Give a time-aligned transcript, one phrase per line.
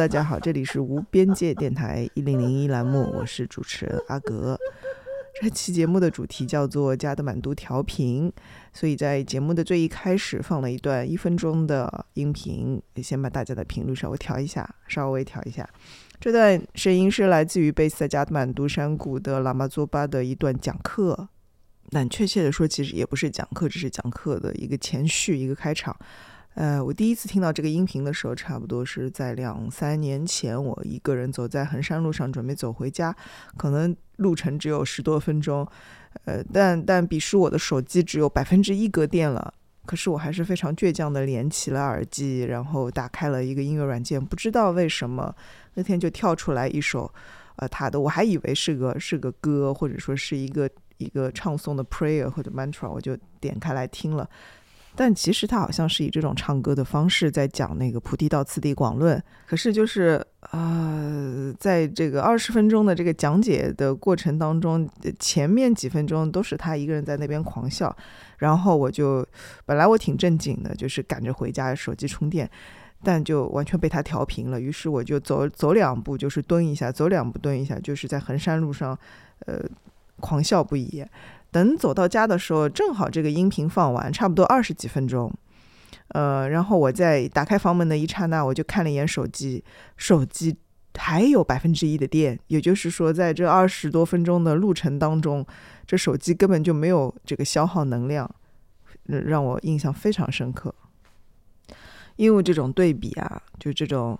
[0.00, 4.58] 大家好，这里是无边界电台一零零一栏目，我是主持人阿格。
[5.42, 8.32] 这期节目的主题叫做加德满都调频，
[8.72, 15.68] 所以在节目的最一开始放了一段一分钟的音频，先把大家的频率稍微调一下，稍微调一下。
[16.18, 21.28] 这段声音是来自于贝斯在加德满都山谷的喇嘛佐巴的一段讲课，
[21.90, 25.94] 但确切的说，其实也不是讲课，只是讲课的一个前序，一个开场。
[26.54, 30.62] 呃，我第一次听到这个音频的时候，差不多是在两三年前。
[30.62, 33.14] 我一个人走在衡山路上，准备走回家，
[33.56, 35.66] 可能路程只有十多分钟。
[36.24, 39.54] 呃，但但彼时我的手机只有百分之一格电了，
[39.86, 44.22] 可是我还是非常倔强的连起了耳机，然后打开了一个音乐软件。
[44.22, 45.34] 不知道为什么
[45.74, 47.10] 那天就跳出来一首，
[47.56, 54.28] 呃，他的，我还以为是个是个歌，或者说是一个一个唱诵的 prayer 或者 mantra，我就点开来听了。
[54.96, 67.96] 但其实他好像是以这种唱歌的方式在讲那个《菩提道次第广论》，可是就是呃，在这个二十分钟的这个讲解的过程当中，前面几分钟都是他一个人在那边狂笑，
[68.38, 69.26] 然后我就
[69.64, 72.50] 本来我挺正经的，就是赶着回家手机充电，
[73.02, 78.98] 但就完全被他调频了，于是我就走走两步就是蹲一下，走两步蹲一下，就是在衡山路上，
[79.46, 79.62] 呃，
[80.18, 81.04] 狂笑不已。
[81.50, 85.32] 等走到家的时候，正好这个音频放完，差不多二十几分钟。
[86.08, 89.62] 呃，然后我在打开房门的一刹那，我就看了一眼手机，
[89.96, 90.56] 手机
[90.96, 95.46] 还有百分之一的电，也就是说，在这二十多分钟的路程当中，
[95.86, 98.28] 这手机根本就没有这个消耗能量，
[99.06, 100.74] 让我印象非常深刻。
[102.16, 104.18] 因为这种对比啊，就这种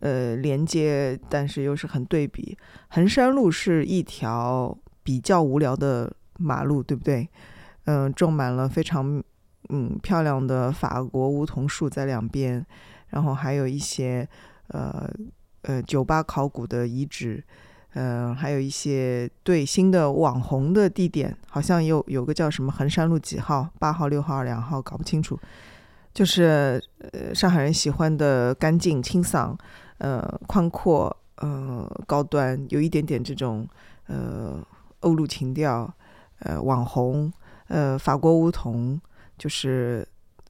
[0.00, 2.58] 呃连接，但是又是很对比。
[2.88, 6.12] 衡山路是一条比较无聊的。
[6.38, 7.28] 马路对不对？
[7.84, 9.22] 嗯，种满了非常
[9.70, 12.64] 嗯漂亮的法国梧桐树在两边，
[13.08, 14.28] 然后还有一些
[14.68, 15.10] 呃
[15.62, 17.42] 呃酒吧考古的遗址，
[17.94, 25.38] 嗯，还有一些对新的网红的地点，好像有有个叫什么衡山路几号，八号、六号、两号，搞不清楚。
[26.12, 26.82] 就是
[27.12, 29.56] 呃上海人喜欢的干净、清爽、
[29.96, 33.66] 呃宽阔、呃高端，有一点点这种
[34.08, 34.62] 呃
[35.00, 35.90] 欧陆情调。
[36.40, 37.32] 呃，网红，
[37.66, 39.00] 呃，法国梧桐，
[39.36, 40.06] 就是，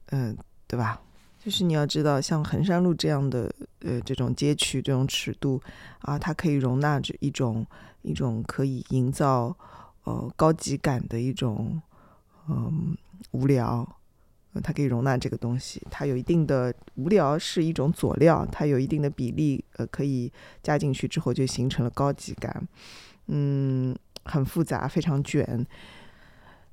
[0.07, 1.01] 嗯，对吧？
[1.43, 5.59] 就是你要知道，像衡山路这样的，呃，这种街区，这种尺度
[6.01, 7.65] 啊，它可以容纳着一种
[8.01, 9.55] 一种可以营造
[10.03, 11.81] 呃高级感的一种，
[12.49, 12.95] 嗯，
[13.31, 13.87] 无聊，
[14.61, 15.81] 它可以容纳这个东西。
[15.89, 22.67] 它有一定的无聊是一种佐料，它有一定的比例，呃，可以加进去之后就形成了高级感，
[23.27, 23.95] 嗯。
[24.29, 25.65] 很复杂，非常卷。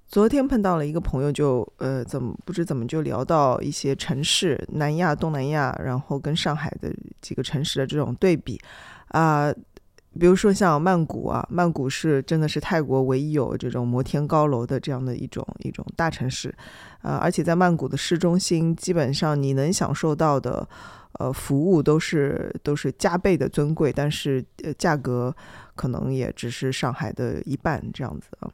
[0.09, 8.56] 昨天碰到了一个朋友，就呃，怎么不知怎么就聊到一些城市，南亚、东南亚，然后跟上海的几个城市的这种对比
[9.09, 9.53] 啊，
[10.16, 16.55] 比如说像曼谷啊，曼谷是真的是泰国唯一有这种摩天高楼的这样的一种一种大城市
[17.03, 20.69] 啊，而且在曼谷的市中心，基本上你能享受到的
[21.19, 25.34] 呃服务都是都是加倍的尊贵，但是呃价格。
[25.77, 28.51] 可能也只是上海的一半这样子啊，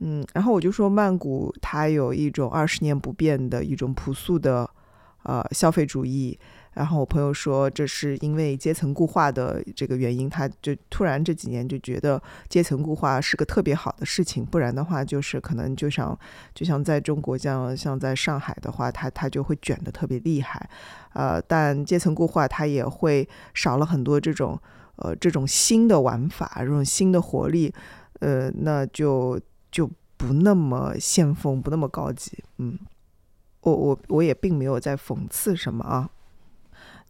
[0.00, 4.68] 嗯，然后我就说曼谷它有一种二十年不变的一种朴素的
[5.22, 6.36] 呃消费主义，
[6.72, 16.18] 然后我朋友说这是因为阶层固化的这个原因，他就突然这几年就觉得阶层固化是个特别好的事情，不然的话就是可能就像
[16.54, 20.68] 就像在中国这样，像在上海的话，它它就会卷的特别厉害，
[21.12, 24.60] 呃，但阶层固化它也会少了很多这种。
[24.96, 27.72] 呃，这种新的玩法，这种新的活力，
[28.20, 32.42] 呃，那就就不那么先锋，不那么高级。
[32.58, 32.78] 嗯，
[33.60, 36.08] 我我我也并没有在讽刺什么啊，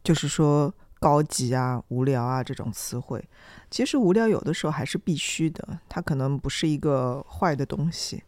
[0.02, 3.22] 就是说高级啊、无聊啊这种词汇，
[3.70, 8.22] 其实无聊有的时候还是必须的，它可能不是一个坏的东西。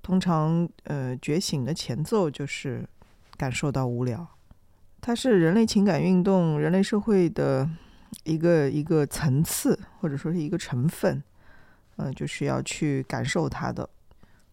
[0.00, 2.88] 通常，呃，觉醒的前奏就是
[3.36, 4.26] 感受到无聊。
[5.02, 7.68] 它是人类情感运动、人类社会的
[8.24, 11.22] 一个一个层次，或者说是一个成分，
[11.96, 13.88] 嗯，就是要去感受它的。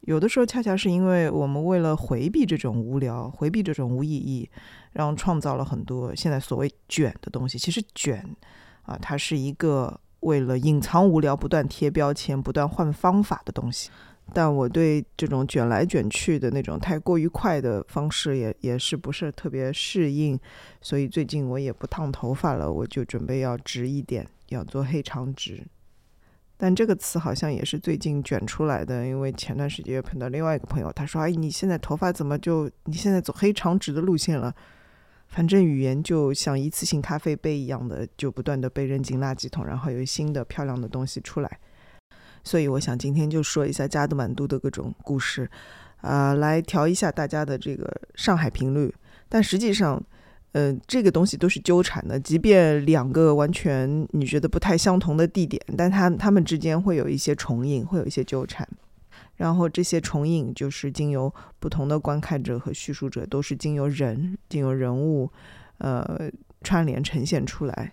[0.02, 4.48] 有的时候，恰恰是因为我们为了回避这种无聊，回避这种无意义，
[4.92, 7.58] 然后创造了很多现在所谓卷的东西。
[7.58, 8.24] 其实卷
[8.84, 13.90] 啊，它是一个为了隐藏无聊，不断贴标签、不断换方法的东西。
[14.34, 20.38] 但我对这种卷来卷去的那种太过于快的方式，也也是不是特别适应。
[20.82, 25.64] 所以最近我也不烫头发了，我就准备要直一点，要做黑长直。
[26.58, 34.54] 但这个词好像也是最近卷出来的，因为前段时间碰到另外一个朋友，他说：“哎，你现在头发怎么就你现在走黑长直的路线了？”
[35.28, 41.60] 反正语言就像一次性咖啡杯一样的，就不断的被扔进垃圾桶，然后有新的漂亮的东西出来。
[42.46, 45.50] 所以我想今天就说一下加德满都的各种故事，
[46.00, 48.96] 啊，来调一下大家的这个上海频率。
[49.28, 50.02] 但实际上。
[50.58, 58.66] 嗯，这个东西都是纠缠的，即便两个完全你觉得不太相同的地点，但它它们之间会有一些重影，会有一些纠缠。
[59.36, 65.30] 然后这些重影就是经由不同的观看者和叙述者，都是经由人、经由人物，
[65.80, 66.32] 呃，
[66.62, 67.92] 串联呈现出来。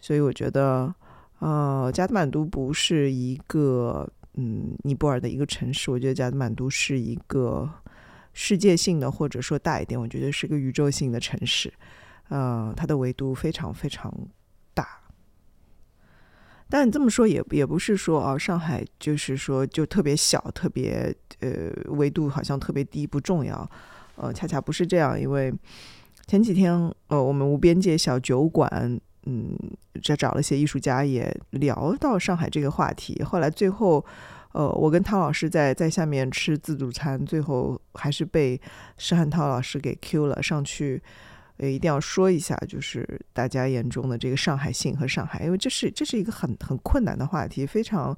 [0.00, 0.94] 所以我觉得，
[1.38, 7.70] 呃，加德满都不是一个嗯尼泊尔的一个城市，我觉得加德满都是一个。
[8.34, 11.72] 世界性的，或者说大一点，我觉得是个宇宙性的城市，
[12.28, 14.14] 呃，它的维度非常非常
[14.74, 14.86] 大。
[16.68, 23.68] 但这么说也也不是说啊，上海就是说就特别小，特别呃维度好像特别低，不重要。
[24.14, 25.52] 呃，恰恰不是这样，因为
[26.28, 26.72] 前几天
[27.08, 29.56] 呃我们无边界小酒馆，嗯，
[30.02, 34.04] 这找了一些艺术家也聊到上海这个话题，后来最后。
[34.52, 38.58] 呃，我跟汤老师在在下面吃自助餐，最后还是被
[38.96, 41.00] 施汉涛老师给 Q 了上去。
[41.58, 48.16] 呃，一定要说一下，就是大家眼中的这个上海性和上海，因为这是这是一个很很困难的话题，非常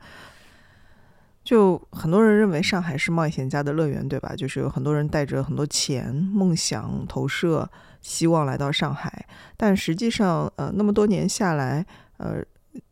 [1.50, 4.36] 就很多人认为上海是冒险家的乐园，对吧？
[4.36, 7.68] 就是有很多人带着很多钱、梦想、投射、
[8.00, 9.26] 希望来到上海，
[9.56, 11.84] 但实际上，呃，那么多年下来，
[12.18, 12.40] 呃。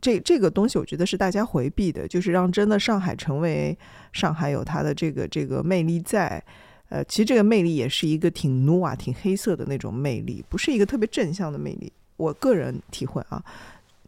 [0.01, 3.79] 这这个东西，我觉得是大家回避的，就是让真的上海成为
[4.13, 6.43] 上海有它的这个这个魅力在。
[6.89, 11.93] 呃，其实这个魅力也是一个挺怒啊、挺黑色的那种魅力，不是一个特别正向的魅力。
[12.17, 13.41] 我个人体会啊，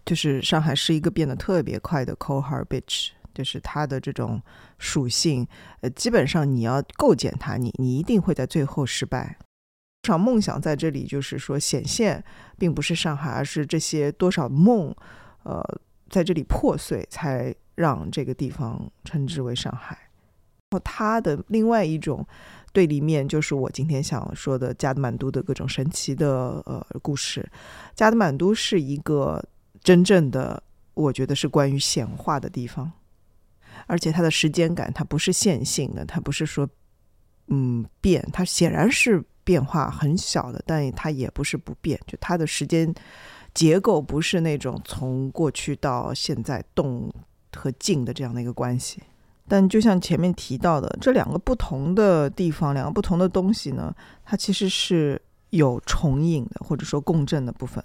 [0.04, 3.10] 就是上海是一个变得特别快的 cohabitch
[3.40, 4.38] 就是它的这种
[4.76, 5.46] 属性，
[5.80, 9.38] 呃，基本上你要构建它，你你一定会在最后失败。
[10.02, 12.22] 场梦想在这里就是说显现，
[12.58, 14.94] 并不是上海，而是这些多少梦。
[15.44, 15.62] 呃，
[16.10, 19.96] 在这里破碎，才让这个地方称之为上海。
[20.68, 22.26] 然后它的另外一种
[22.74, 27.50] 对立面，就是我今天想说的加德满都的各种神奇的呃故事。
[27.94, 29.42] 加德满都是一个
[29.82, 30.62] 真正的，
[30.92, 32.92] 我觉得是关于显化的地方，
[33.86, 36.68] 而且它的时间感，它不是线性的，它不是说
[37.48, 42.94] 嗯变，它显然是变化很小的，但它也不是不变，就它的时间。
[43.52, 47.12] 结构不是那种从过去到现在动
[47.52, 49.02] 和静的这样的一个关系，
[49.48, 53.92] 但就像前面提到的，这两个不同的地方，两个不同的东西呢，
[54.24, 57.82] 它其实是有重影的，或者说共振的部分，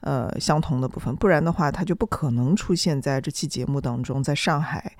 [0.00, 4.96] 呃，相同的部分，不然的话，它就不可能出现在这期节目当中，在上海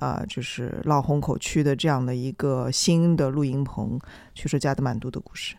[0.00, 3.96] 啊，就是老虹口区的这样的一个新的录音棚，
[4.34, 5.54] 去说加德满都的故事。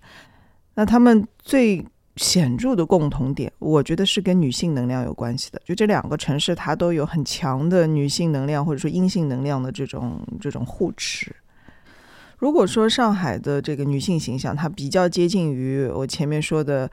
[0.74, 1.86] 那他们最。
[2.18, 5.60] 显著的共同点，我觉得是跟女性能量有关系的。
[5.64, 11.34] 就这两个城市，它都有很强的女性能量，或者说阴性能量的这种这种护持。
[12.38, 16.92] 如果说上海的这个女性形象，它比较接近于我前面说的，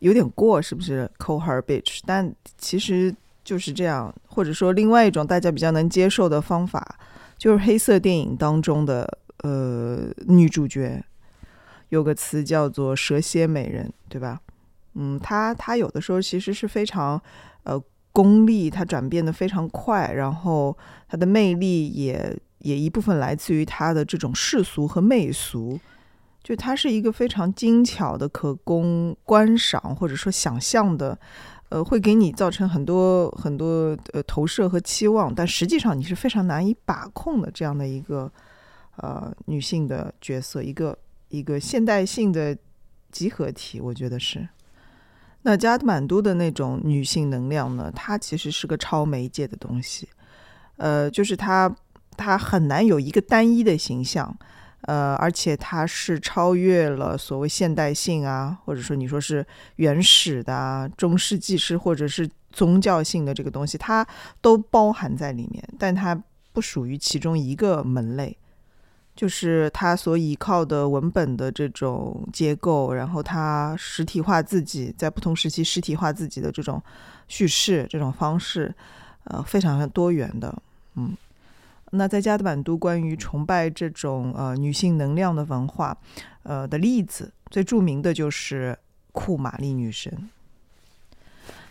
[0.00, 2.00] 有点过，是不是 cold hard bitch？
[2.04, 3.12] 但其实
[3.50, 6.96] 就是这样，或者说另外一种大家比较能接受的方法，
[7.36, 11.02] 就是黑色电影当中的呃女主角，
[11.88, 14.40] 有个词叫做蛇蝎美人，对吧？
[14.94, 17.20] 嗯，她她有的时候其实是非常，
[17.64, 20.78] 呃，功利，她转变的非常快，然后
[21.08, 25.80] 她的魅力也也一部分来自于她的这种世俗和媚俗，
[26.44, 31.18] 就她是一个非常精巧的、可供观赏或者说想象的，
[31.70, 38.30] 呃，会给你造成很多很多呃投射和期望，但实际上你是非常难以把控的这样的一个
[38.96, 40.98] 呃女性的角色，一个
[41.28, 42.56] 一个现代性的
[43.12, 44.48] 集合体，我觉得是。
[45.42, 47.90] 那加德满都的那种女性能量呢？
[47.94, 50.08] 它其实是个超媒介的东西，
[50.76, 51.74] 呃，就是它
[52.16, 54.36] 它很难有一个单一的形象，
[54.82, 59.46] 呃，而且它是超越了所谓现代性啊，或者说你说是
[59.76, 64.06] 原始的、中世纪式或者是宗教性的这个东西，它
[64.40, 66.20] 都包含在里面，但它
[66.52, 68.36] 不属于其中一个门类。
[69.16, 76.82] 就是它所依靠的文本的这种结构，然后它实体化自己在不同时期实体化自己的这种
[77.28, 78.74] 叙事这种方式，
[79.24, 80.62] 呃，非常多元的，
[80.94, 81.14] 嗯。
[81.90, 85.96] 那在加德满都关于崇拜这种呃女性能量的文化，
[86.44, 88.78] 呃的例子，最著名的就是
[89.12, 90.30] 库玛丽女神。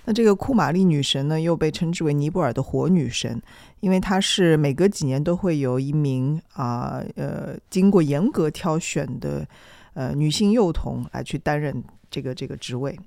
[0.06, 3.42] 那这个库玛丽女神呢，又被称之为尼泊尔的火女神，
[3.80, 9.48] 因为她是每隔几年都会有一名啊呃经过严格挑选的
[9.94, 12.98] 呃女性幼童来去担任这个这个职位。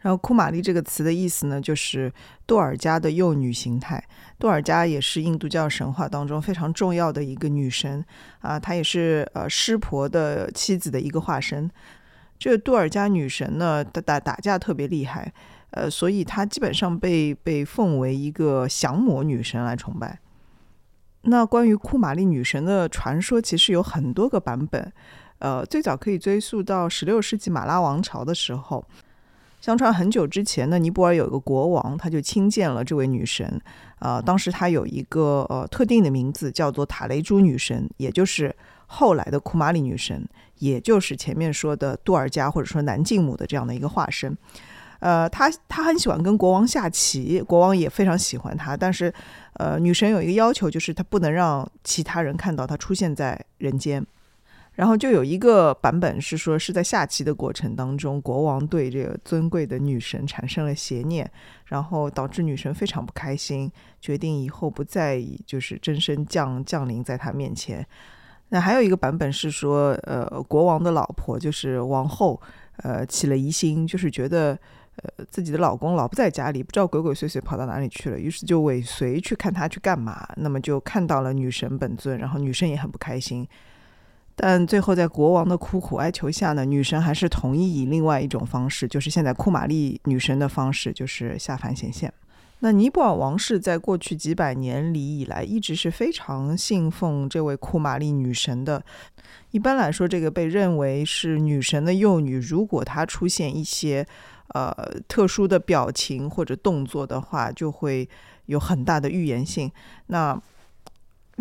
[0.00, 2.12] 然后库玛丽这个词的意思呢，就是
[2.44, 4.02] 多尔加的幼女形态。
[4.38, 8.04] 多尔加也是印度教神话当中非常重要的一个女神
[8.40, 11.68] 啊，她也是呃湿婆的妻子的一个化身。
[12.38, 15.32] 这个多尔加女神呢，打打打架特别厉害。
[15.70, 20.20] 呃，所以她基本上被被奉为一个降魔女神来崇拜。
[21.22, 24.92] 那关于库玛丽女神的传说，其实有很多个版本。
[25.38, 28.86] 呃，最早可以追溯到十六世纪马拉王朝的时候。
[29.60, 33.60] 相传很久之前呢，尼泊尔有一个国王，他就亲见了这位女神。
[33.98, 38.54] 呃，当时她有一个呃特定的名字，叫做塔雷珠女神，也就是
[38.86, 40.24] 后来的库玛里女神，
[40.58, 44.36] 也就是前面说的杜尔加或者说南静母的这样的一个化身。
[45.00, 48.76] 呃，他他很喜欢跟国王下棋，国王也非常喜欢他。
[48.76, 49.12] 但是，
[49.54, 54.06] 呃，女神有一个要求，就是她不能让其他人看到她出现在人间。
[54.76, 61.28] 然后就有一个版本是说，是在下棋的过程当中，国王对这个尊贵的女神产生了邪念，
[61.64, 63.68] 然后导致女神非常不开心，
[64.00, 67.84] 决定以后不再以就是真身降降临在她面前。
[68.50, 72.40] 那还有一个版本是说，呃，国王的老婆就是王后，
[72.84, 74.56] 呃，起了疑心，就是觉得。
[75.02, 80.26] 呃，自己的老公老不在家里，不知道鬼鬼祟祟跑到哪里去了，于是就尾随去看他去干嘛。
[80.36, 83.46] 那么就看到了女神本尊，然后女神也很不开心。
[84.36, 92.12] 但最后在国王的苦苦哀求下呢，女神还是同意以另外一种方式，就是现在库玛丽女神的方式，就是下凡显现。
[92.60, 98.82] 那尼泊尔王室在过去几百年里以来，一直是非常信奉这位库玛丽女神的。
[99.50, 104.06] 一般来说，这个被认为是女神的幼女，如果她出现一些。
[104.54, 104.72] 呃，
[105.08, 108.08] 特殊的表情或者动作的话，就会
[108.46, 109.70] 有很大的预言性。
[110.06, 110.40] 那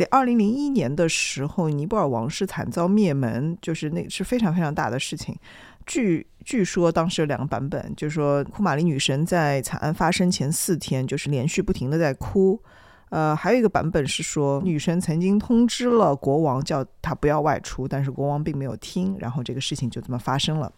[0.03, 5.33] 二零零一年的时候，尼泊尔王室惨遭灭门，就是那是非常非常大的事情。
[5.85, 12.61] 据据说当时有两个版本，就是说库玛丽女神在惨案发生前四天，就是连续不停的在哭。
[13.09, 20.69] 呃，还有一个版本是说，女神曾经通知了国王，叫他不要外出，但是国王并没有听，然后这个事情就这么发生了。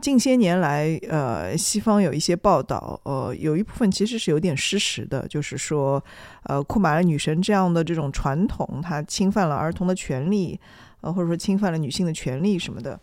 [0.00, 6.02] 近些年来，呃，西方有一些报道，呃，有一部分其实是有点失实的，就是说，
[6.44, 10.58] 呃，库玛尔女神这样的这种传统，它侵犯了儿童的权利，
[11.02, 12.98] 呃，或者说侵犯了女性的权利什么的。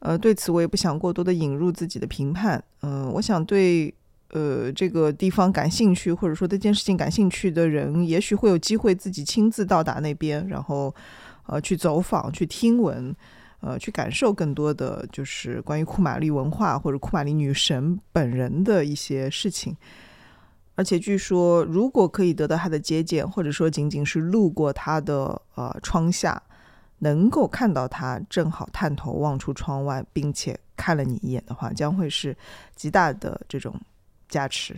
[0.00, 2.62] 呃，对此我也不想过多的引入自己的评判。
[2.82, 3.92] 嗯，我想对
[4.30, 10.94] 呃这个地方感兴趣，或者说这件事情感兴趣的人，也许会有机会自己亲自到达那边，然后
[11.46, 13.16] 呃去走访，去听闻。
[13.62, 19.76] 呃，去感受更多的就是关于库玛丽文化或者库玛丽女神本人的一些事情，
[20.74, 26.42] 而且据说，如果可以得到她的接见，或者说仅仅是路过她的呃窗下，
[26.98, 32.36] 能够看到她正好探头望出窗外，并且看了你一眼的话，将会是
[32.74, 33.80] 极大的这种
[34.28, 34.76] 加持。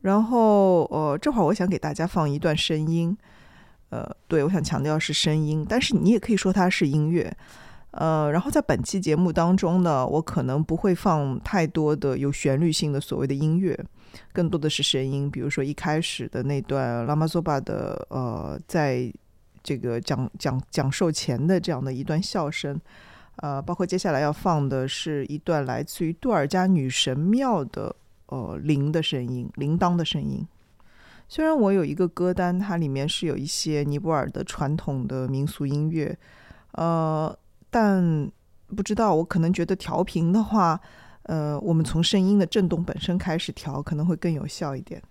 [0.00, 3.18] 然后，呃，这会儿我想给大家放一段声音。
[3.92, 7.30] 呃，对，我想强调是声音，但是你也可以说它是音乐。
[7.90, 13.78] 呃，然后在本期节目当中呢，我可能不会放太多的有旋律性的所谓的音乐，
[14.32, 15.30] 更多的是声音。
[15.30, 19.12] 比如说一开始的那段拉玛佐巴的呃，在
[19.62, 22.80] 这个讲讲讲授前的这样的一段笑声，
[23.36, 27.94] 呃，包括接下来要放的是一段来自于杜尔加女神庙的
[28.28, 30.48] 呃铃的声音，铃铛的声音。
[31.32, 36.14] 虽然我有一个歌单，它里面是有一些尼泊尔的传统的民俗音乐，
[36.72, 37.34] 呃，
[37.70, 38.30] 但
[38.76, 40.78] 不知道我可能觉得调频的话，
[41.22, 45.02] 呃，我们从声音的震动本身开始调，可能会更有效一点。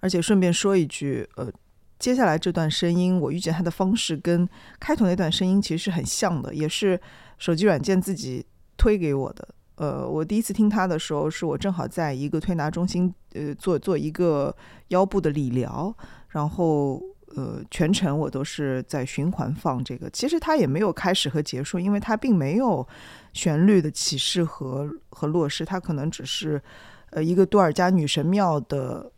[0.00, 1.48] 而且顺便说一句，呃，
[2.00, 4.48] 接下来这段声音，我遇见它的方式跟
[4.80, 7.00] 开头那段声音其实是很像的，也是
[7.38, 8.44] 手机软件自己
[8.76, 9.48] 推给我的。
[9.80, 14.54] 呃，我第一次听他的时候，是我正好在一个推拿中心，呃，做做一个
[14.88, 15.96] 腰部的理疗，
[16.28, 17.00] 然后
[17.34, 20.10] 呃，全程我都是在循环放这个。
[20.10, 22.86] 其实它也没有开始和结束，因为它并没有
[23.32, 26.60] 旋律的起势和和落势，它可能只是
[27.12, 29.10] 呃一个多尔加女神庙的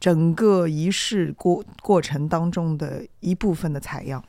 [0.00, 4.24] 整个仪式过过程当中的一部分的采样。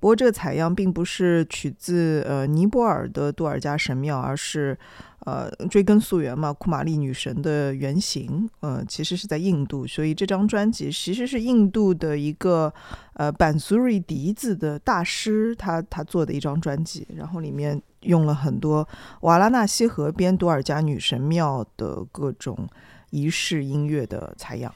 [0.00, 4.78] 不过这个采样并不是取自呃尼泊尔的多尔加神庙，而是
[5.26, 12.72] 呃追根溯源嘛，库玛丽女神的原型，呃其实是在印度，所以这张专辑其实是印度的一个
[13.14, 18.86] 呃板苏瑞笛子的大师他他做的一张专辑，然后里面用了很多
[19.22, 22.68] 瓦拉纳西河边多尔加女神庙的各种
[23.10, 24.72] 仪式音乐的采样。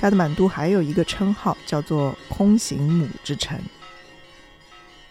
[0.00, 3.60] 加德满都还有一个称号叫做“空行母之城”。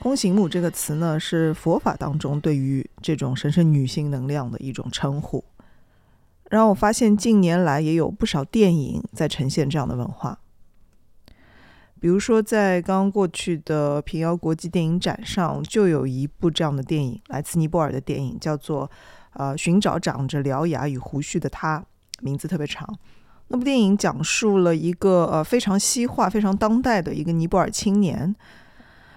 [0.02, 5.46] 空行母这个词呢，是佛法当中对于这种神圣女性能量的一种称呼。
[6.50, 10.40] 然后我发现近年来也有不少电影在呈现这样的文化。
[12.00, 18.88] 比如说，在刚刚过去的平遥国际电影展上，就有一部这样的电影，来自尼泊尔的电影，叫做
[19.34, 21.78] 《呃寻找长着獠牙与胡须的他》，
[22.24, 22.98] 名字特别长。
[23.50, 28.36] 那部电影讲述了一个呃非常西化、非常当代的一个尼泊尔青年，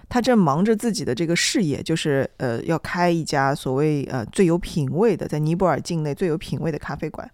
[0.09, 7.29] 他正忙着自己的这个事业，就是呃要开一家所谓呃最有品位的在尼泊尔境内最有品位的咖啡馆，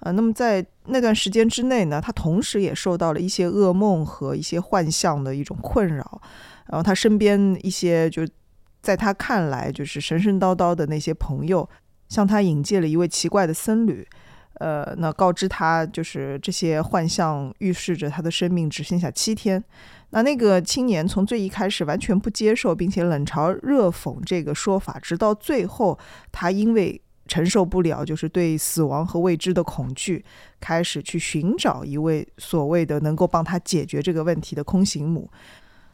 [0.00, 6.22] 呃，那么在那段时间之内呢，他同时也受到了一些噩梦和一些幻象的一种困扰，
[6.66, 8.22] 然后他身边一些就
[8.80, 11.68] 在他看来就是神神叨叨的那些朋友，
[12.08, 14.06] 向他引荐了一位奇怪的僧侣。
[14.60, 19.62] 呃，那告知他就是这些幻象预示着他的生命只剩下七天。
[20.10, 25.98] 那那个青年从最一开始完全不接受，并且冷嘲热讽这个说法，直到最后
[26.30, 30.24] 他因为承受不了就是对死亡和未知的恐惧，
[30.60, 35.28] 开始去寻找一位所谓的能够帮他解决这个问题的空行母，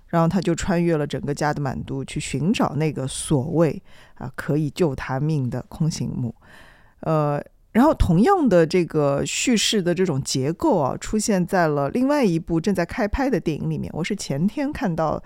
[0.08, 3.82] 然后他就穿越了整个加德满都去寻找那个所谓
[4.16, 6.34] 啊可以救他命的空行母，
[7.00, 7.42] 呃。
[7.72, 13.88] 然后，同样的这个叙事的这种结构啊，出现在了另外一部正在开拍的电影里面。
[13.94, 15.22] 我是前天看到，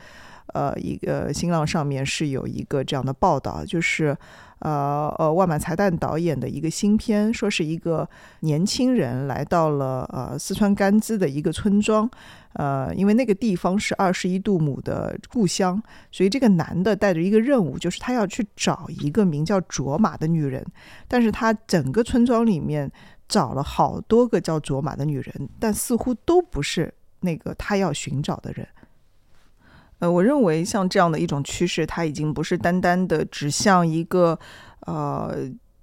[0.52, 4.16] 呃一个新浪上面是有一个这样的报道，就是
[4.60, 8.08] 呃呃万马才旦导演的一个新片，说是一个
[8.40, 12.08] 年轻人来到了呃四川甘孜的一个村庄，
[12.52, 20.64] 呃因为那个地方是二十一度母的故乡，所以这个男的带着一个任务，就是他要去找一个名叫卓玛的女人，
[21.08, 22.90] 但是他整个村庄里面
[23.28, 28.66] 找了好多个叫卓玛的女人，但似乎都不是那个他要寻找的人。
[30.00, 34.38] 呃，我认为像这样的一种趋势，它已经不是单单的指向一个
[34.80, 35.34] 呃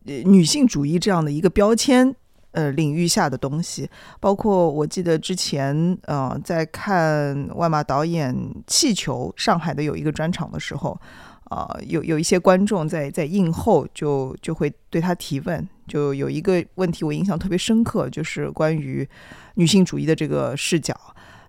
[0.03, 2.13] 女性主义这样的一个标签
[2.51, 3.89] 呃领域下的东西。
[4.19, 8.35] 包括我记得之前呃在看万马导演
[8.67, 10.99] 《气球》上海的有一个专场的时候，
[11.45, 19.07] 啊有有一些观众在在映后就就会对他提问，就有一个问题我印象特别深刻，就是关于
[19.55, 20.95] 女性主义的这个视角。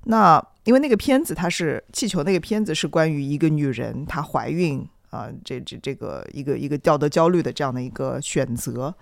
[0.04, 8.94] 那因为那个片子它是气球，那个片子是关于一个女人她怀孕啊，这这这个一个一个道德焦虑的这样的一个选择。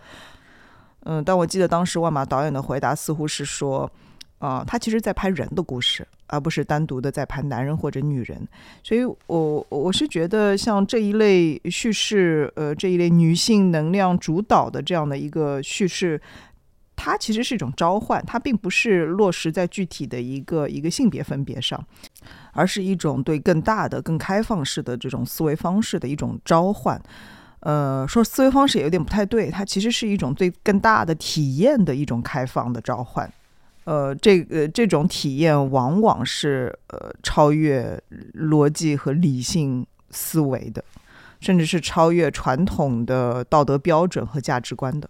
[1.05, 3.91] 嗯，但我记得当时万马导演的回答似乎是说，
[4.39, 8.49] 啊，他其实在拍人的故事，而不是单独的在拍男人或者女人。
[8.83, 16.21] 所以，我我是觉得像这一类叙事，呃，这一类女性能量主导的这样的一个叙事。
[17.03, 21.83] 它其实是一种召唤，它并不是落实在具体的一个一个性别分别上，
[22.53, 27.01] 而是一种对更大的、更开放式的这种思维方式的一种召唤。
[27.61, 33.33] 呃，说思维方式也有点不太对，它其实是一种对更大的体验的一种开放的召唤。
[33.85, 37.99] 呃，这个这种体验往往是呃超越
[38.35, 40.85] 逻辑和理性思维的，
[41.41, 45.09] 甚至是超越传统的道德标准和价值观的。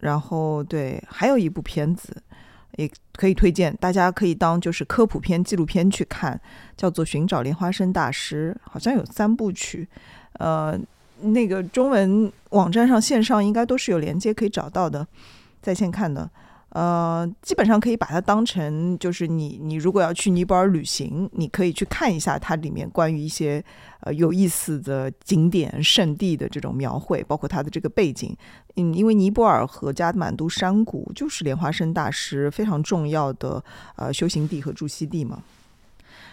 [0.00, 2.16] 然后对，还有一部片子
[2.76, 6.40] 也可以推荐，大家可以当就是科普片、纪录片去看，
[6.76, 9.88] 叫做《寻找莲花生大师》，好像有三部曲，
[10.34, 10.78] 呃，
[11.20, 15.06] 那个中文网站上线上应该都是有连接可以找到的，
[15.60, 16.30] 在线看的。
[16.78, 23.60] 呃，基本上可以把它当成，就是你你如果要去尼泊尔旅行，你可以去看一下它里面关于一些
[24.02, 28.32] 呃有意思的景点圣地的这种描绘，包括它的这个背景。
[28.76, 33.60] 嗯，因为尼泊尔和加德满都山谷就是莲花生大师非常重要的
[33.96, 35.42] 呃修行地和住息地嘛。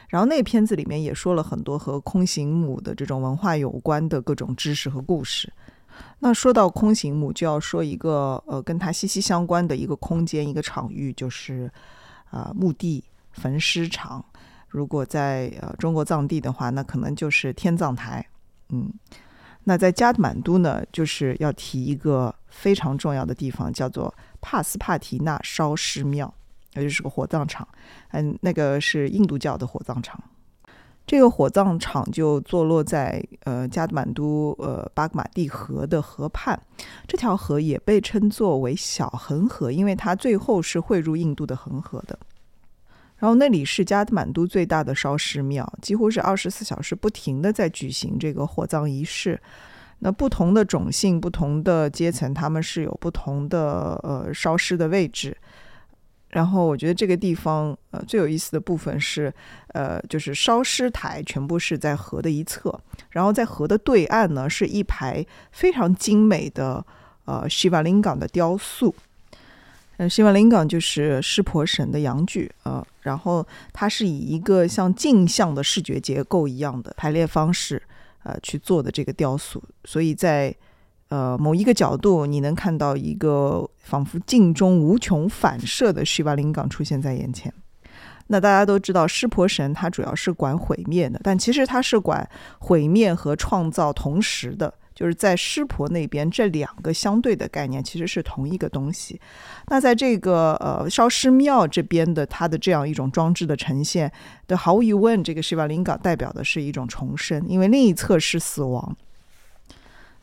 [0.09, 5.51] 然后那片子里面也说了很多和空行母的这种文化有关的各种知识和故事。
[6.19, 11.71] 那说到空行母，就要说一个呃，跟它息息相关的一个空间、一个场域，就是
[12.31, 14.23] 啊墓地、焚尸场。
[14.67, 18.25] 如果在呃中国藏地的话，那可能就是天葬台。
[18.69, 18.91] 嗯，
[19.65, 26.33] 那在加满都呢，就是要提一个非常重要的地方，叫做帕斯帕提纳烧尸庙，
[26.73, 27.67] 也就是个火葬场。
[28.11, 30.21] 嗯，那个是印度教的火葬场。
[31.07, 36.59] 这个火葬场就坐落在呃加德满都呃巴格马蒂河的河畔，
[37.07, 42.17] 这条河也被称作为小恒河，因为它最后是汇入印度的恒河的。
[43.17, 49.39] 然后那里是加德满都最大的烧尸庙，几乎是二十四小时不停的在举行这个火葬仪式。
[49.99, 55.35] 那不同的种姓、不同的阶层，他们是有不同的呃烧尸的位置。
[56.35, 59.33] 然后我觉得这个地方，呃，最有意思的部分是，
[59.67, 62.77] 呃，就是烧尸台全部是在河的一侧，
[63.11, 66.85] 然后在河的对岸呢，是一排非常精美的，
[67.23, 68.93] 呃，西瓦林港的雕塑。
[69.95, 77.81] 呃，西瓦林港就是湿婆神的阳具啊，然后它是以一个像镜像的视觉结构一样的排列方式，
[78.23, 80.53] 呃，去做的这个雕塑，所以在。
[81.09, 87.53] 呃，某一个角度，你能看到一个仿佛镜中无穷反射的须巴林港出现在眼前。
[88.27, 99.21] 那大家都知道，湿婆神他主要是管毁灭的，但其实他是管毁灭和创造同时的，就是在湿婆那边，这两个相对的概念其实是同一个东西。
[99.67, 104.11] 那在这个呃烧尸庙这边的它的这样一种装置的呈现，
[104.47, 108.97] 的毫无疑问，这个须巴林港代表的是一种重生，因为另一侧是死亡。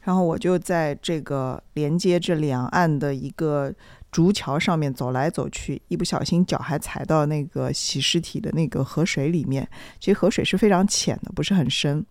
[0.02, 3.72] 然后我就在这个连接这两岸的一个
[4.10, 9.66] 竹桥上面走来走去，一不小心脚还踩到那个洗尸体的那个河水里面。
[10.00, 12.04] 其实河水是非常浅的，不是很深。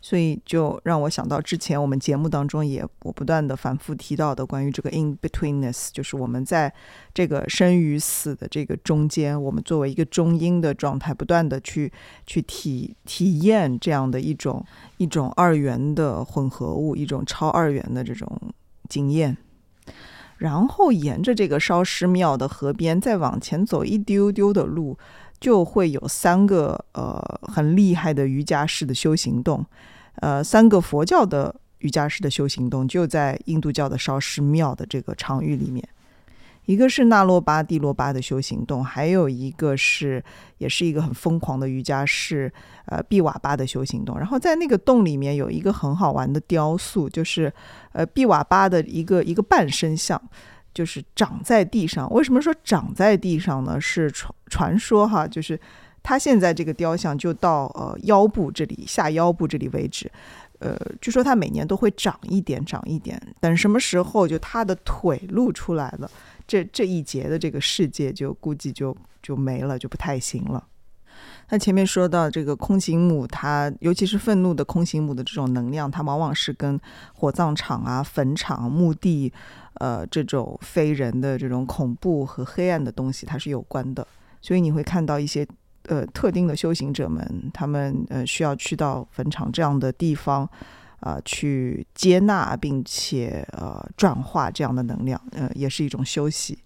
[0.00, 6.72] 所以就让我想到之前我们节目当中也我不断的反复提到的关于这个 in betweenness，就是我们在
[7.14, 11.90] 这个生与死的这个中间，我们作为一个中阴的状态，不断的去
[12.26, 14.64] 去体体验这样的一种
[14.98, 18.40] 一种二元的混合物，一种超二元的这种
[18.88, 19.36] 经验。
[20.38, 24.98] 然后沿着这个烧尸庙的河边再往前走一丢丢的路。
[25.44, 29.62] 就会有三个呃很厉害的瑜伽式的修行洞，
[30.22, 35.86] 呃，三个佛教的瑜伽式的修行洞就在印度教的烧尸庙的这个场域里面。
[36.64, 40.24] 一个是那罗巴蒂罗巴的修行洞，还有一个是
[40.56, 42.50] 也是一个很疯狂的瑜伽士，
[42.86, 44.16] 呃，毕瓦巴的修行洞。
[44.18, 47.52] 然后在那个洞里面有一个很好玩的雕塑，就是
[47.92, 50.18] 呃毕瓦巴的一个一个半身像，
[50.74, 52.12] 就是长在地上。
[52.12, 53.80] 为什么说长在地上呢？
[53.80, 55.58] 是传传说哈，就是
[56.02, 60.10] 他现在这个雕像就到呃腰部这里下腰部这里为止。
[60.60, 66.10] 呃，据说他每年都会长一点长一点，等什么时候就他的腿露出来了。
[66.46, 70.62] 这这一节的这个世界就估计就就没了，就不太行了。
[71.48, 76.80] 那前面说到这个空行母，它尤其是愤怒的空行母的这种能量，它往往是跟
[77.12, 79.32] 火葬场啊、坟场、墓地，
[79.74, 84.06] 呃，这种非人的这种恐怖和黑暗的东西，它是有关的。
[84.40, 85.46] 所以你会看到一些
[85.86, 90.48] 呃特定的修行者们，他们呃需要去到坟场这样的地方。
[91.00, 96.56] 啊，去接纳并且呃转化这样的能量，呃，也是一种休息。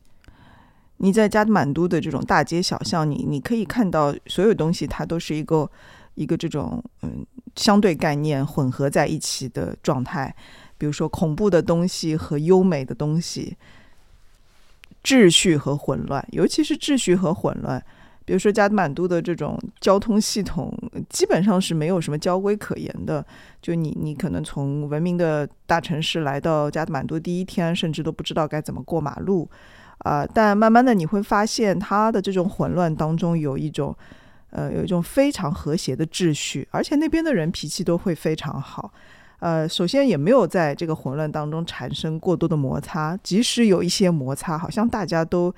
[0.99, 5.69] 你在加德满都的这种大街小巷，你你可以看到所有东西，它都是一个
[6.15, 7.25] 一个这种嗯
[7.57, 10.35] 相对概念混合在一起的状态。
[10.77, 13.57] 比如说恐怖的东西和优美的东西，
[15.03, 17.83] 秩序和混乱，尤其是秩序和混乱。
[18.25, 20.73] 比如说加德满都的这种交通系统，
[21.09, 23.25] 基本上是没有什么交规可言的。
[23.63, 29.49] 就你，你可能从文明的大城市来到加德满都第一天，甚至都不知道该怎么过马路，
[29.99, 30.27] 啊！
[30.27, 33.95] 但慢慢的你会发现，他的这种混乱当中有一种，
[34.51, 38.93] 呃，有一种非常和谐的秩序，而且那边的人脾气都会非常好。
[39.41, 45.55] 呃，首先也没有在这个混乱当中产生过多的摩擦，即使有一些摩擦，好像大家都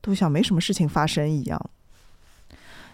[0.00, 1.60] 都像没什么事情发生一样。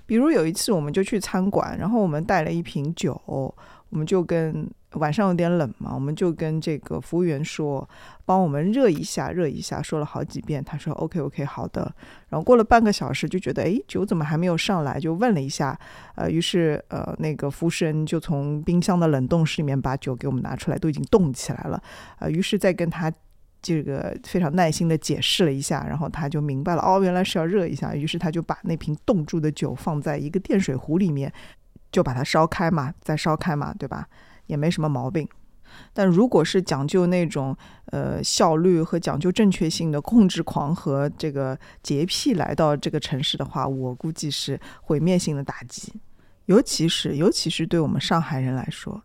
[0.07, 3.55] 比如有一次，我们就去餐馆，然后我们带了一瓶酒，我
[3.91, 7.89] 们就跟晚上有点冷嘛，我们就跟这个服务员说，
[8.25, 11.83] 帮我们热一下，热一下，说了好几遍，他说 OK OK 好的。
[12.29, 15.79] 然后过了半个小时，就觉得哎酒怎么还没有上来，就问了一下，
[16.15, 21.83] 呃，于是呃那个服务生就从冰箱的冷冻室里面把酒给我们拿出来，都已经冻起来了，
[22.19, 23.13] 呃，于是再跟他。
[23.65, 27.95] 这个非常耐心的解释了一下，然后他就明白了，哦，原来是要热一下。
[27.95, 31.33] 于是他就把那瓶冻住的酒放在一个电水壶里面，
[31.93, 34.09] 就把它烧开嘛，再烧开嘛，对吧？
[34.47, 35.29] 也没什么毛病。
[35.93, 45.93] 但如果是讲究那种呃效率和讲究正确性的控制狂和这个洁癖来到这个城市的话，我估计是毁灭性的打击，
[46.47, 49.03] 尤其是尤其是对我们上海人来说，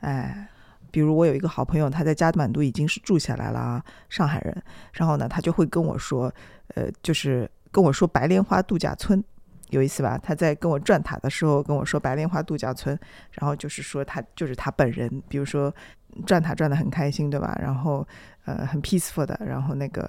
[0.00, 0.48] 哎。
[0.92, 4.62] 比如我有一个好朋友，他在加德满都已经是住下来了啊，上海人。
[4.92, 6.32] 然后呢，他就会跟我说，
[6.68, 9.22] 呃，就是跟我说白莲花度假村，
[9.70, 10.18] 有意思吧？
[10.18, 12.98] 他在跟我转塔的时候跟我说白莲花度假村，
[13.32, 15.74] 然后就是说他就是他本人，比如说
[16.24, 17.56] 转塔转的很开心，对吧？
[17.60, 18.06] 然后
[18.44, 20.08] 呃很 peaceful 的，然后那个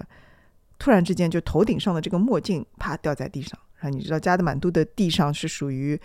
[0.79, 5.99] 突然之间就头顶上的这个墨镜啪掉在地上，然后你知道加德满都的地上是属于。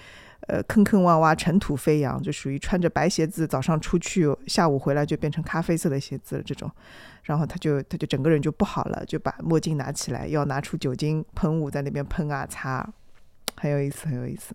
[0.49, 6.69] 呃，坑坑洼洼，尘土飞扬，就属于穿着白鞋子，早上出去，下午回来就变成咖啡色的鞋子了这种。
[7.23, 12.85] 然后他就他就整个人就不好了，就把墨镜拿起来，要拿出酒精喷雾在那边喷啊擦，
[13.63, 14.53] 很有意思，很有意思。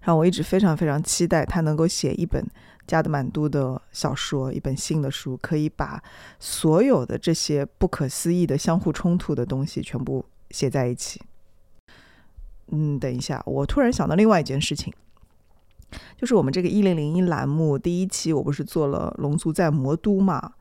[0.00, 2.44] 然后我一直非常非常期待他能够写一本
[2.86, 6.02] 加德满都的小说，一本新的书，可以把
[6.38, 11.22] 所有的这些不可思议的相互冲突的东西全部写在一起。
[12.68, 14.92] 嗯，等一下，我突然想到另外一件事情。
[16.16, 20.52] 就是我们这个一零零一栏目第一期，我不是做了龙族在魔都嘛，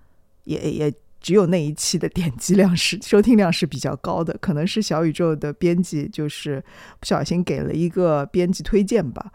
[0.46, 6.62] 也也只有那一期的点击量是收听量是比较高的，可能是小宇宙的编辑就是
[7.00, 9.32] 不小心给了一个编辑推荐吧，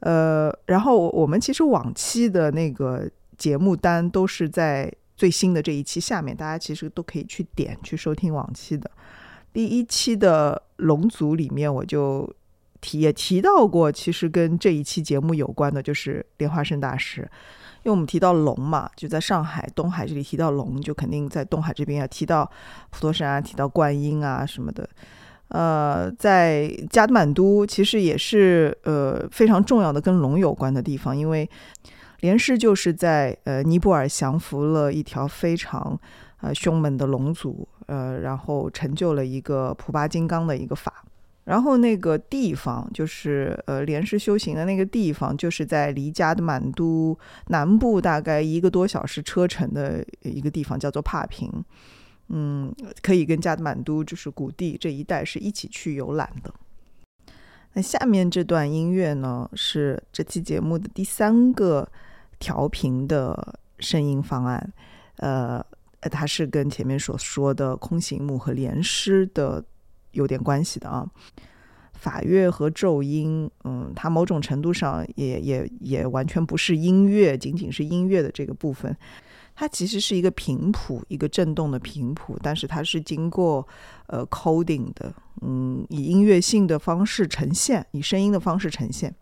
[0.00, 8.90] 呃，然后我们其实往期的那个节目单都是在最新的这一期下面，大家其实都可以去点去收听往期的
[9.52, 12.30] 第一期的龙族里面，我就。
[12.80, 17.28] 提也提到过，其实跟这一期节目有关的，就是莲花生大师，
[17.82, 22.50] 因为我们提到龙嘛，就在上海东海这里提到龙，就肯定在东海这边要提到
[22.90, 24.88] 普陀山啊，提到观音啊什么的。
[25.48, 31.48] 呃，在加德满都其实也是呃非常重要的跟龙有关的地方，因为
[32.20, 35.98] 莲师就是在呃尼泊尔降服了一条非常
[36.42, 40.92] 呃凶猛的龙族，呃，然后成就了一个普巴金刚的一个法。
[41.48, 51.50] 然后那个地方就是呃莲师修行的那个地方，就是在离加德满都南部大概一个多小时车程的一个地方，叫做帕平。
[52.28, 56.52] 嗯，可以跟加德满都就是谷地这一带是一起去游览的。
[57.72, 61.90] 那下面这段音乐呢，是这期节目的第三个
[62.38, 64.72] 调频的声音方案。
[65.16, 65.64] 呃，
[66.10, 69.64] 它是跟前面所说的空行母和莲师的
[70.18, 71.06] 有点关系的啊。
[71.94, 78.96] 法乐和咒音，嗯，它某种程度上也也也完全不是音乐，仅仅是音乐的这个部分。
[79.56, 83.66] 它其实是一个频谱，一个震动的频谱，但是它是经过
[84.06, 89.12] 呃 coding 的，嗯，以音乐性的方式呈现，以声音的方式呈现。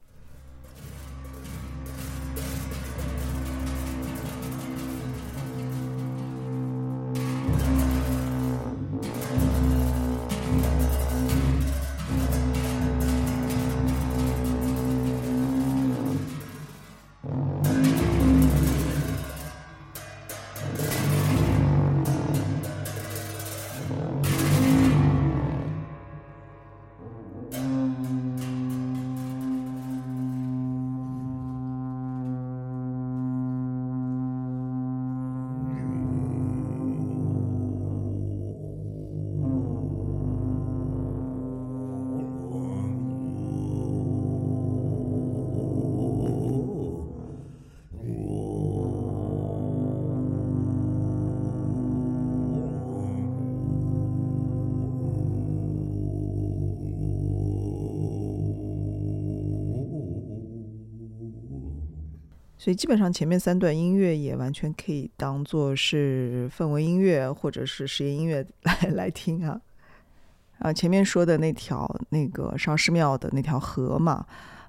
[62.67, 69.61] 所以基本上前面三段音乐也完全可以当做是氛围音乐或者是实验音乐来 来听啊。
[70.59, 74.27] 啊，前面说的那条那个上师庙的那条河嘛，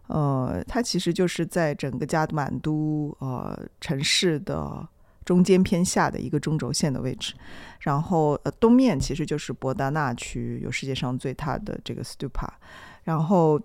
[0.10, 4.88] 呃，它其实就是在整个加德满都呃城市的
[5.26, 7.34] 中间偏下的一个中轴线的位置。
[7.80, 12.48] 然后呃东面其实就是博达纳区，有世界上最大的这个 stupa。
[13.06, 13.60] 然后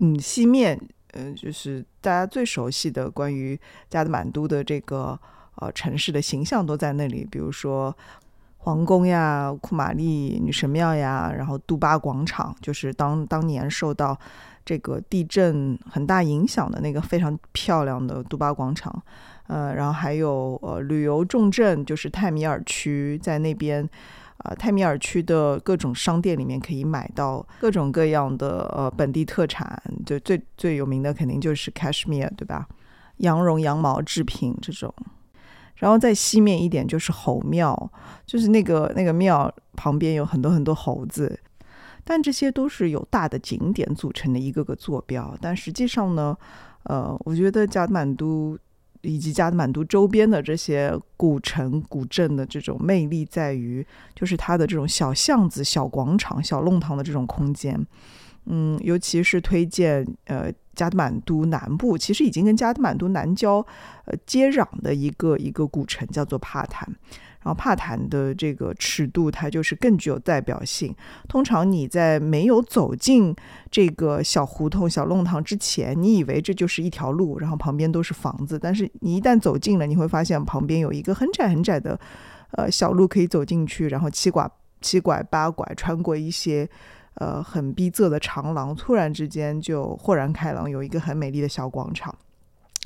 [0.00, 0.76] 嗯西面。
[1.14, 5.18] 嗯，就是大家最熟悉的关于加德满都的这个
[5.56, 7.96] 呃城市的形象都在那里，比如说
[8.58, 14.18] 皇宫呀、库玛丽女神庙呀，然后杜巴广场，就是当当年受到
[14.64, 19.02] 这个地震很大影响的那个非常漂亮的杜巴广场。
[19.46, 23.88] 呃，然后还有呃旅游重镇，就是泰米尔区，在那边。
[24.38, 32.68] 啊，泰米尔区的各种商店里面可以买到各种各样的呃本地特产，就最最有名的肯定就是 cashmere，对吧？
[33.16, 34.94] 羊绒、羊毛制品这种。
[35.74, 37.90] 然后在西面一点就是猴庙，
[38.26, 41.40] 就是那个那个庙旁边有很多很多猴子，
[42.04, 45.36] 但这些都是有大的景点组成的一个个坐标。
[45.40, 46.36] 但实际上呢，
[46.84, 48.56] 呃，我觉得加满都。
[49.08, 57.84] 以及加德满都周边的这些古城、古镇的这种魅力，在于就是它的这种小巷子、小广场、小弄堂的这种空间。
[58.50, 63.64] 嗯，尤其是推荐呃加德满都南部，其实已经跟加德满都南郊
[64.04, 66.88] 呃接壤的一个一个古城，叫做帕坦。
[67.48, 70.94] 然后帕坦的这个尺度，它就是更具有代表性。
[71.26, 73.34] 通常你在没有走进
[73.70, 78.58] 这个小胡同、小弄堂之前，你以为这就是一条路，然后旁边都是房子。
[78.58, 81.98] 但是你一旦走近了，你会发现旁边有一个很窄很窄的
[82.50, 84.46] 呃小路可以走进去，然后七拐
[84.82, 86.68] 七拐八拐穿过一些
[87.14, 92.14] 呃很逼仄的长廊，突然之间就豁然开朗，有一个很美丽的小广场，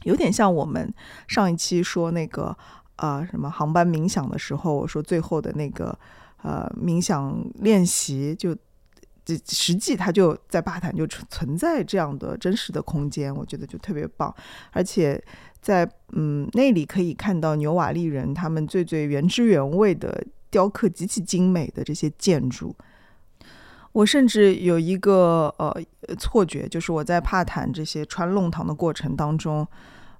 [0.04, 0.94] 有点像我们
[1.26, 2.56] 上一期说那个。
[2.96, 5.98] 啊，什么航班冥想的时候，我说最后的那个
[6.42, 8.54] 呃冥想练习，就
[9.24, 14.32] 这实际它就在巴坦就存存在这样的真实的空间，我觉得就特别棒。
[14.70, 15.20] 而且
[15.60, 22.74] 在嗯那里可以看到牛瓦利人他们最最原汁原味的雕刻极其精美的这些建筑。
[23.92, 25.74] 我甚至有一个呃
[26.18, 29.66] 错觉，就是我在帕坦这些穿弄堂的过程当中。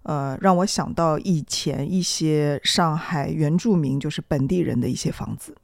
[0.02, 5.54] 呃，让我想到以前一些上海原住民，就是本地人的一些房子。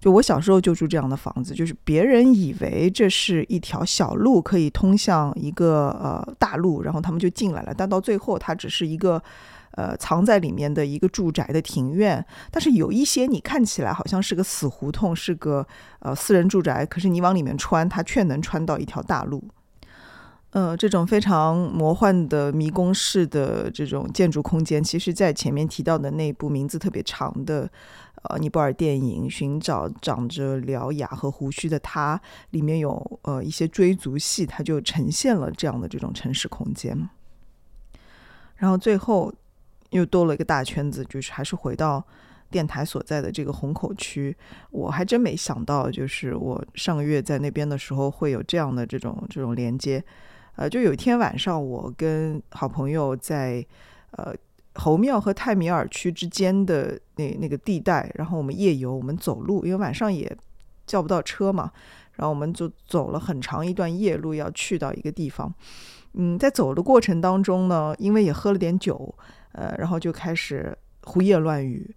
[0.00, 7.74] 就我小时候就住这样的房子，就是别人以为这是一条小路，可以通向一个呃大路，然后他们就进来了。
[7.74, 9.20] 但到最后，它只是一个
[9.72, 12.24] 呃藏在里面的一个住宅的庭院。
[12.52, 15.66] 但是有一些你看起来好像是个死胡同，是个
[15.98, 19.42] 呃私人住宅，可是你往里面穿，它却能穿到一条大路。
[20.50, 27.70] 呃，这种非常魔幻的迷宫式的这种建筑空间，其实，在前面提到的那部名字特别长的
[28.22, 32.16] 呃尼泊尔电影《寻找长着獠牙和胡须的他》
[32.52, 37.10] 里面有呃一些追逐戏，它就呈现了这样的这种城市空间。
[38.56, 39.30] 然后最后
[39.90, 42.02] 又兜了一个大圈子，就是还是回到
[42.50, 44.34] 电台所在的这个虹口区，
[44.70, 50.02] 我还真没想到，就是我上个月在那边的时候会有这样的这种这种连接。
[50.58, 53.64] 呃，就有一天晚上，我跟好朋友在
[54.10, 54.34] 呃
[54.74, 60.36] 侯庙和泰米尔区之间的那那个地带，然后我们夜游，我们走路，因为晚上也
[60.84, 61.70] 叫不到车嘛，
[62.16, 65.54] 然后我们就走了很长一段夜路，要去到一个地方。
[66.14, 69.14] 嗯，在走的过程当中呢，因为也喝了点酒，
[69.52, 71.94] 呃，然后就开始胡言乱语。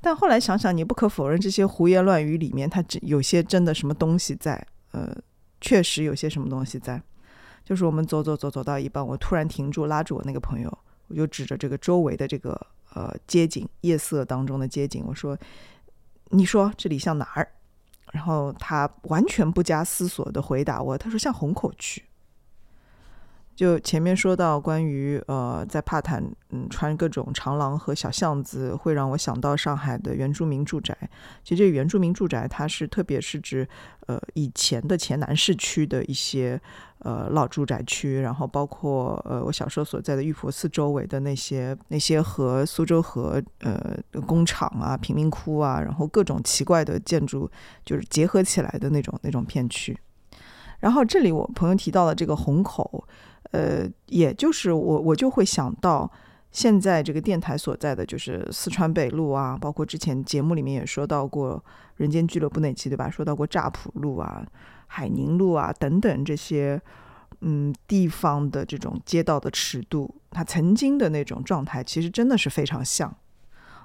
[0.00, 4.64] 但后来想想，你不可否认，这些胡言乱语里面，它有些真的什么东西在。
[4.92, 5.12] 呃，
[5.60, 7.02] 确实有些什么东西在。
[7.68, 12.58] 就是我们走走走走到一半，我突然停住，拉住我那个朋友，我就指着这个周围的这个
[12.94, 15.36] 呃街景，夜色当中的街景，我说
[16.32, 17.46] ：“你说这里像哪儿？”
[18.10, 22.02] 然后他完全不加思索的回答我：“他说像虹口区。”
[23.58, 30.96] 就前面说到关于呃，在帕坦嗯穿各种长廊和小巷子，会让我想到上海的原住民住宅。
[31.42, 33.68] 其实这原住民住宅，它是特别是指
[34.06, 36.60] 呃以前的前南市区的一些
[37.00, 47.50] 呃老住宅区，然后包括呃我小时候所在的玉佛寺周围的那些那些和苏州河呃工厂啊、贫民窟啊，然后各种奇怪的建筑
[47.84, 49.98] 就是结合起来的那种那种片区。
[50.78, 53.04] 然后这里我朋友提到了这个虹口。
[53.50, 56.10] 呃，也就是我我就会想到，
[56.50, 61.62] 现在这个电台所在的就是四川北路啊，包括之前节目里面也说到过
[61.96, 63.08] 人间俱乐部那期对吧？
[63.08, 64.46] 说到过乍浦路啊、
[64.86, 66.80] 海宁路啊等等这些
[67.40, 73.14] 嗯地方的这种街道的尺度，它曾经的那种状态，其实真的是非常像。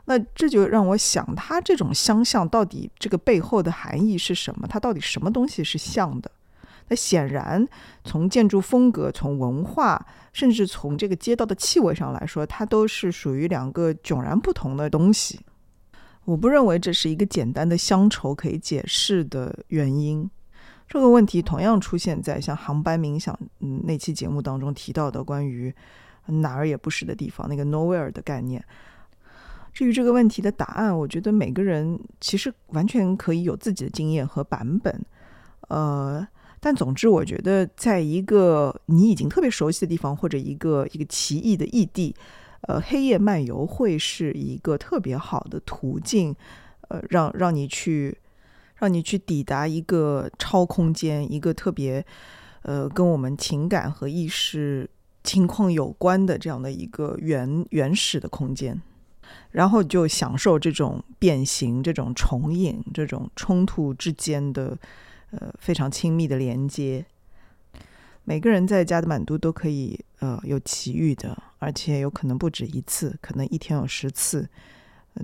[0.05, 4.67] 那这就让我想，它这种相像到底这个背后的含义是什么？
[4.67, 6.29] 它到底什么东西是像的？
[6.95, 7.67] 显然，
[8.03, 15.39] 从建筑风格、从文化，甚至从这个街道的气味上来说，它都是属于两个迥然不同的东西。
[16.25, 20.29] 我不认为这是一个简单的乡愁可以解释的原因。
[20.87, 25.73] 这个问题同样出现在像航班冥想嗯那期节目当中提到的关于
[26.27, 28.63] 哪儿也不是的地方那个 nowhere 的概念。
[29.73, 35.05] 至于这个问题的答案，我觉得每个人其实完全可以有自己的经验和版本。
[35.67, 36.25] 呃。
[36.65, 42.15] 但总之，我觉得在一个你已经特别熟悉的地方，或者一个一个奇异的异地，
[42.61, 46.33] 呃，黑夜漫游会是一个特别好的途径，
[46.87, 48.17] 呃，让让你去
[48.77, 52.05] 让你去抵达一个超空间，一个特别
[52.61, 54.89] 呃跟我们情感和意识
[55.21, 58.81] 情况有关的这样的一个原原始的空间，
[59.51, 64.77] 然后就享受这种变形、这种重影、这种冲突之间的。
[65.37, 67.05] 呃，非常亲密的连接。
[68.23, 74.47] 每个人在加德满都都可以呃有奇遇的，而且有可能不止一次，可能一天有十次，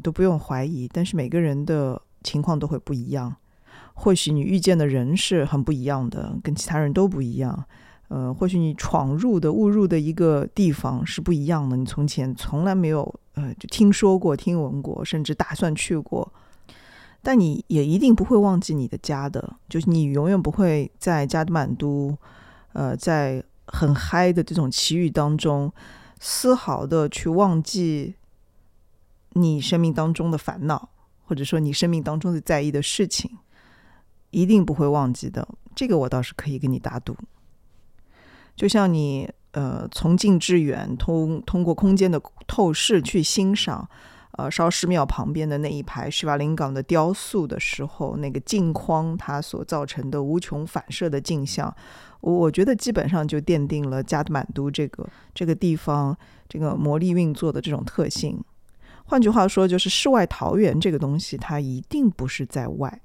[0.04, 0.90] 都不用怀疑。
[0.92, 3.36] 但是每个人的情况都会不一样。
[3.94, 7.66] 或许你遇见的人是很不一样的，跟其他人都不一样。
[8.10, 13.04] 呃，或许你闯入的、误入的一个地方是不一样的，你从前从来没有
[13.36, 16.34] 呃就听说过、听闻过，甚至打算去过。
[17.22, 22.18] 但你也一定不会忘记你的家的，就是你永远不会在加德满都，
[22.72, 25.72] 呃，在很嗨的这种奇遇当中，
[26.20, 28.16] 丝毫的去忘记
[29.34, 30.90] 你生命当中的烦恼，
[31.26, 33.38] 或者说你生命当中的在意的事情，
[34.32, 35.46] 一定不会忘记的。
[35.76, 37.16] 这个我倒是可以跟你打赌。
[38.56, 43.90] 就像你呃从近至远，通通过空间的透视去欣赏。
[44.40, 51.76] 呃，烧尸庙旁边的那一排施瓦林港的雕塑的时候，那个镜框它所造成的无穷反射的镜像，
[52.22, 56.18] 我我觉得基本上就奠定了加德满都这个这个地方
[56.48, 58.42] 这个魔力运作的这种特性。
[59.08, 63.02] 换句话说，就是世外桃源这个东西，它一定不是在外，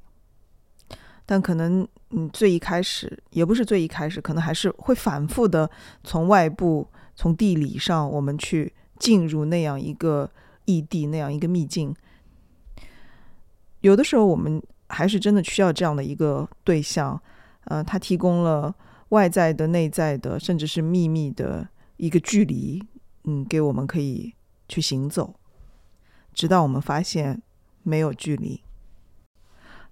[1.27, 5.69] 但可能嗯，最一开始也不是最一开始，可能还是会反复的
[6.05, 10.31] 从外部从地理上我们去进入那样一个。
[10.65, 11.95] 异地那样一个秘境，
[13.83, 17.21] 有的时候我们还是真的需要这样的一个对象，
[17.65, 18.75] 呃，他提供了
[19.11, 22.83] 外在的、内在的，甚至是秘密的一个距离，
[23.25, 24.35] 嗯，给我们可以
[24.69, 25.35] 去行走，
[26.33, 27.41] 直到我们发现
[27.83, 28.64] 没有距离。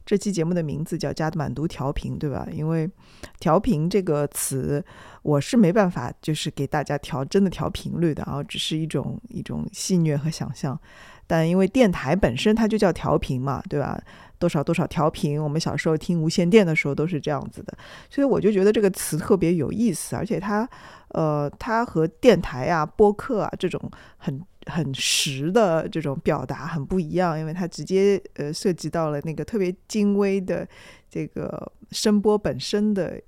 [0.04, 2.46] 这期节目的名字叫《加德满都调频》，对吧？
[2.52, 2.90] 因为
[3.38, 4.84] “调频”这个词，
[5.22, 10.78] 我是没办法就是给大家调真的调频率的啊，只是一种一种戏谑和想象。
[11.26, 13.98] 但因为电台本身它就叫调频嘛，对吧？
[14.38, 17.72] 多少多少调频，我们小时候听无线电的时候都是这样子的，
[18.10, 20.68] 所以我就觉得这个词特别有意思，而且它，
[21.10, 23.80] 呃，它和电台啊、播客啊这种
[24.16, 30.66] 很很实的这种表达很不一样，因为它直接呃涉及到了那个特别精微的
[31.08, 33.20] 这个声波本身的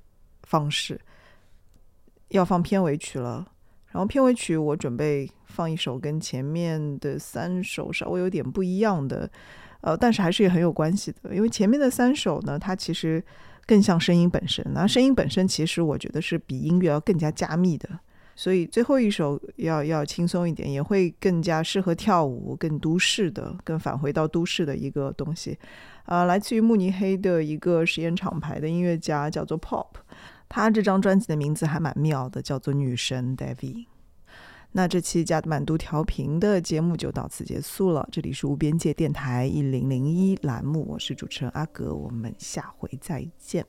[0.43, 1.01] 方式。
[2.29, 3.47] 要放片尾曲了，
[3.93, 9.31] 然后片尾曲我准备放一首跟前面的三首稍微有点不一样的，
[9.83, 13.23] 呃，但是还是也很有关系的，因为前面的三首呢，它其实
[13.67, 17.89] 更像声音本身，那声音本身其实我觉得是比音乐要更加加密的。
[18.37, 25.59] 所以最后一首要要轻松一点，也会更加适合跳舞，更都市的，更返回到都市的一个东西。
[26.05, 29.87] 啊，来自于慕尼黑的一个实验厂牌的音乐家，叫做 Pop。
[30.49, 33.89] 他这张专辑的名字还蛮妙的，叫做《女神 d a v i
[34.73, 38.09] 那这期加满都调频的节目就到此结束了。
[38.11, 43.65] 这里是无边界电台一零零一栏目，我是主持人阿格，我们下回再见。